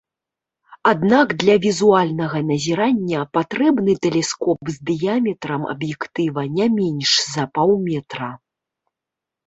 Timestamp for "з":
4.75-4.91